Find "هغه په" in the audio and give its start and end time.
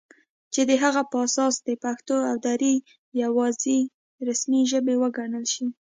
0.83-1.17